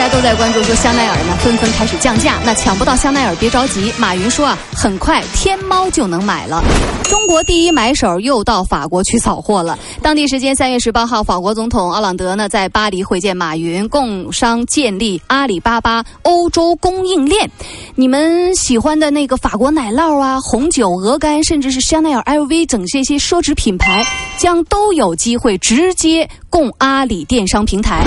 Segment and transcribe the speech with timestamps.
[0.00, 6.64] 大家都在关注说香奈儿呢纷纷开始降价，那抢不到香奈儿别着急，马云说啊，很快天猫就能买了。
[7.04, 9.78] 中国第一买手又到法国去扫货了。
[10.00, 17.50] 当地时间三月十八号，法国总统奥朗德呢在巴黎会见马云，共商建立阿里巴巴欧洲供应链。
[17.94, 24.02] 你们喜欢的那个法国奶酪啊、红酒、鹅肝，甚至是香奈儿、LV 等这些奢侈品牌，
[24.38, 28.04] 将都有机会直接供阿里电商平台。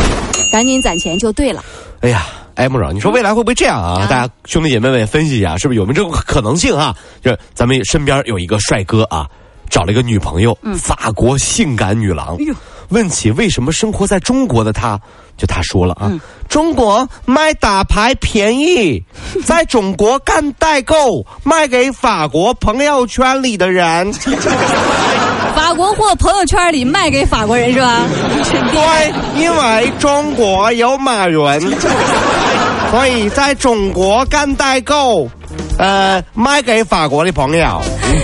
[0.51, 1.63] 赶紧攒钱就对了。
[2.01, 4.01] 哎呀，哎，穆总，你说未来会不会这样啊？
[4.01, 6.95] 啊大家兄弟姐妹们分析一下，是不是有没有这种可能性啊？
[7.23, 9.27] 就是咱们身边有一个帅哥啊，
[9.69, 12.35] 找了一个女朋友，法国性感女郎。
[12.35, 12.53] 哎
[12.89, 14.99] 问起为什么生活在中国的他，
[15.35, 16.11] 就他说了啊，
[16.47, 19.01] 中国卖打牌便宜，
[19.45, 24.13] 在中国干代购，卖给法国朋友圈里的人。
[25.75, 28.01] 国货朋友圈里卖给法国人是吧？
[28.71, 31.37] 对，因为中国有马云，
[32.91, 35.27] 所以在中国干代购，
[35.79, 37.81] 呃，卖给法国的朋友。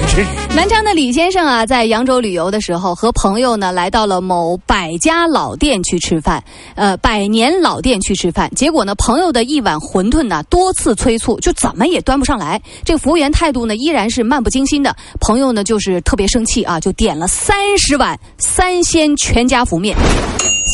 [0.55, 6.43] 南昌的李先生啊，在扬州旅游的时候，和朋友呢来到了某百家老店去吃饭，
[6.75, 8.49] 呃，百年老店去吃饭。
[8.55, 12.61] 结果呢，朋友的一碗馄饨呢，多次催促，就怎么也端不上来。
[12.83, 14.95] 这个服务员态度呢，依然是漫不经心的。
[15.19, 19.95] 朋友呢，就是特别生气啊，就点了三十碗三鲜全家福面。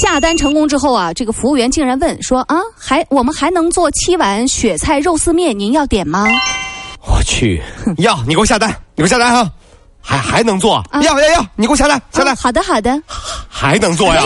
[0.02, 6.26] 下单成功之后啊，这个服务员竟然问说啊，还我们还能做七碗雪菜肉丝面，您要点吗？
[7.08, 7.62] 我去，
[8.00, 9.50] 要你给我下单，你给我下单哈，
[10.02, 10.84] 还还能做？
[10.94, 13.02] 要要要，你给我下单，下单、啊好的好的，
[13.50, 14.22] 还能做呀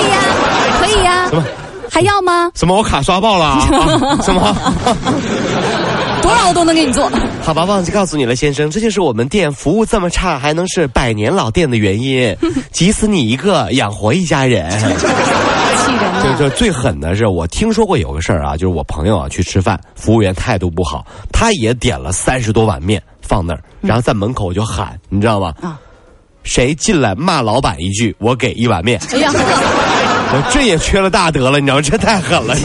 [0.80, 0.91] 可以？
[0.94, 1.44] 呀，可以呀什么，
[1.91, 2.52] 还要吗？
[2.55, 2.75] 什么？
[2.75, 3.59] 我卡刷爆了啊？
[3.72, 4.55] 啊什么？
[6.22, 7.09] 多少我都能给你做。
[7.41, 12.35] 好吧，忘记告诉你了，先生，这就是我们店服务这么差，还能是百年老店的原因。
[12.72, 14.69] 急死你一个，养活一家人。
[16.23, 25.53] 就就最狠的是，我听说过有个事儿啊，就是我朋友啊去吃饭，服务员态度不好，他也点了三十多碗面放那儿，然后在门口就喊，你知道吗？
[25.61, 25.79] 啊
[26.43, 28.99] 谁进来骂老板一句，我给一碗面。
[29.11, 31.81] 哎呀，我这也缺了大德了，你知道吗？
[31.81, 32.55] 这太狠了，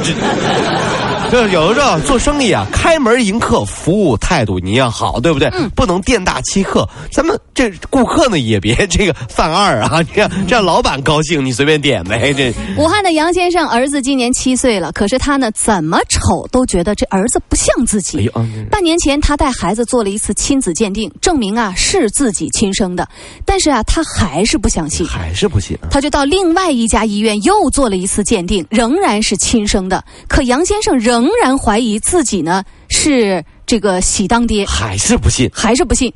[1.31, 1.45] 这。
[1.45, 5.51] 这有的时候做生意啊，开门迎客，服务态度你要好，对不对？
[5.75, 6.89] 不能店大欺客。
[7.11, 12.33] 咱们这顾客呢也别 这个犯二啊，这样这样老板高兴，你随便点呗。
[12.33, 18.19] 这武汉的杨先生儿子今年七岁了，可是他呢怎么瞅都觉得这儿子不像自己。
[18.19, 23.07] 哎呦啊半年前他带孩子做了一次亲子鉴定，证明啊是自己亲生的，
[23.45, 25.07] 但是啊他还是不相信。
[25.07, 25.77] 还是不信。
[25.91, 30.03] 他就到另外一家医院又做了一次鉴定，仍然是亲生的。
[30.29, 35.51] 可杨先生仍然怀疑自己呢是这个喜当爹，还是不信。
[35.53, 36.13] 还是不信。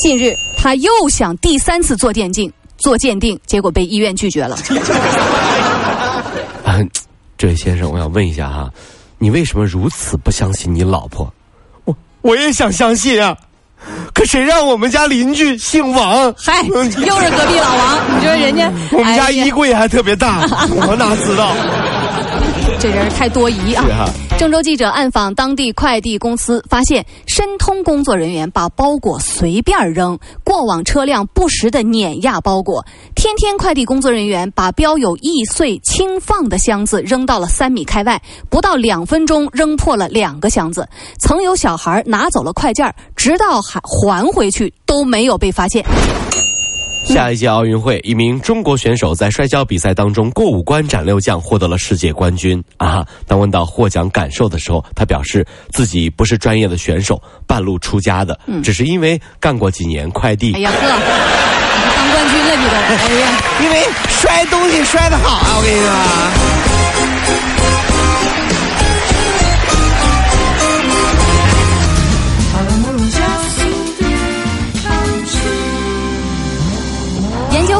[0.00, 4.56] 近日他又想第三次做鉴定，做鉴定，结果被医院拒绝了。
[6.64, 6.78] 啊，
[7.38, 8.70] 这位先生，我想问一下哈，
[9.18, 11.32] 你为什么如此不相信你老婆？
[11.84, 13.36] 我我也想相信啊，
[14.14, 16.34] 可谁让我们家邻居姓王？
[16.36, 20.40] 嗨，又是隔壁老王，你说人家 我们家衣柜还特别大，
[20.86, 21.54] 我哪知道？
[22.80, 23.84] 这人太多疑啊！
[24.38, 32.82] 郑州记者暗访当地快递公司，发现申通工作人员把包裹随便扔，过往车辆不时的碾压包裹。
[33.14, 40.88] 天天快递工作人员把标有易碎轻放的箱子扔到了三米开外，不到两分钟扔破了两个箱子。
[41.18, 45.84] 曾有小孩拿走了快件，直到还还回去都没有被发现。
[47.12, 53.04] 下一届奥运会，一名中国选手在摔跤比赛当中过五关斩六将，获得了世界冠军啊！
[53.26, 63.42] 当问到获奖感受的时候，他表示自己不是专业的选手，半路出家的，只是因为干过几年快递，哎呀呵，你 当冠军了你都，哎呀。
[63.60, 65.56] 因为摔东西摔得好啊！
[65.58, 66.69] 我跟你说。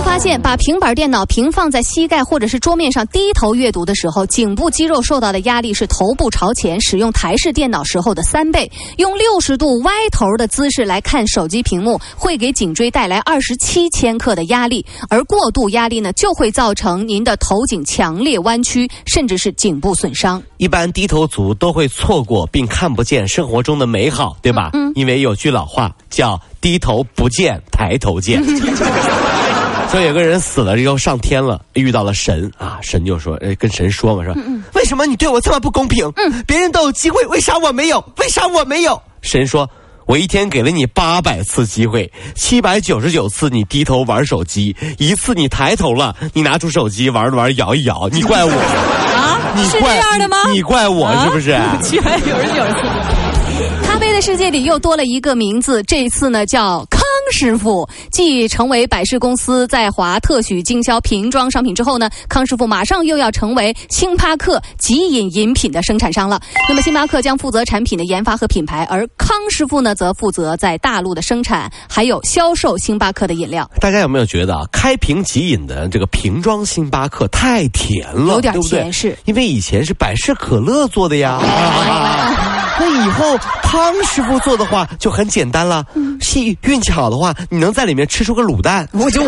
[0.02, 8.70] 发现，把平板电脑平放在膝盖或者是桌面上低头阅读的时候，颈部肌肉受到的压力是头部朝前使用台式电脑时候的三倍。
[8.96, 20.42] 用六十度歪头的姿势来看手机屏幕，会给颈椎带来二十七千克的压力，而过度压力呢，就会造成您的头颈强烈弯曲，甚至是颈部损伤。
[20.56, 24.70] 一般低头族都会错过并看不见生活中的美好，对吧？
[24.74, 28.42] 嗯，因为有句老话叫“低头不见抬头见”。
[29.90, 34.34] 说有个人死了以后上天了，遇到了神啊，神就说，呃，跟神说嘛，说，
[34.74, 36.10] 为什么你对我这么不公平？
[36.16, 37.98] 嗯，别人都有机会，为啥我没有？
[38.18, 39.00] 为啥我没有？
[39.22, 39.68] 神说。
[40.06, 49.38] 我一天给了你八百次机会，七百九十九次你低头玩手机，一次你抬头了，你拿出手机玩着玩摇一摇，你怪我啊？
[49.54, 50.36] 你是这样的吗？
[50.50, 51.56] 你怪我是不是？
[51.80, 53.86] 七百九十九次。
[53.86, 56.99] 咖啡的世界里又多了一个名字，这一次呢叫康。
[57.30, 66.40] 师傅继成为百事公司在华特许经销瓶装商品之后呢，康师傅马上又要成为星巴克即饮饮品的生产商了。
[66.68, 73.68] 那么星巴克将负责产品的研发和品牌，而康师傅呢则负责在大陆的生产还有销售星巴克的饮料。
[73.80, 79.16] 大家有没有觉得啊，开瓶即饮的这个瓶装星巴克太甜了，有点甜是？
[79.24, 81.40] 因为以前是百事可乐做的呀。
[82.80, 85.84] 那以后康师傅做的话就很简单了。
[86.20, 88.88] 气运气好的话，你能在里面吃出个卤蛋。
[88.92, 89.22] 我就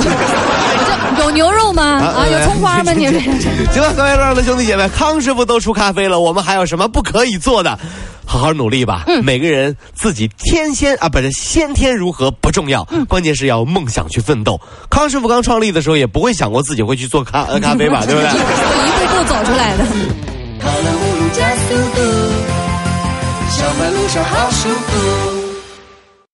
[1.19, 1.83] 有牛肉吗？
[1.83, 2.93] 啊，有葱花吗？
[2.93, 3.13] 你行
[3.83, 7.79] 了， 各位路上的兄弟姐妹，康师傅都出咖啡了，我们还有什么不可以做的？
[8.25, 9.05] 好好努力吧。
[9.09, 14.59] 嗯，每个人自己天仙啊，不是先天如何不重要，关键是要梦想去奋斗。
[14.89, 18.31] 康师傅刚创立的时候也不会想过自己会去做咖呃咖啡吧， 对不对？
[18.31, 20.32] 一步步走出来的。
[23.91, 25.32] 路上好舒服。